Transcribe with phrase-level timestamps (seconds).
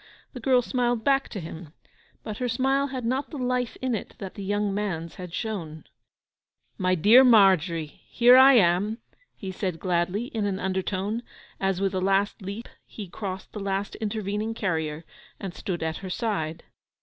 [0.33, 1.73] The girl smiled back to him;
[2.23, 5.83] but her smile had not the life in it that the young man's had shown.
[6.79, 8.97] 'My dear Margery—here I am!'
[9.35, 11.21] he said gladly in an undertone,
[11.59, 15.05] as with a last leap he crossed the last intervening carrier,
[15.39, 16.63] and stood at her side.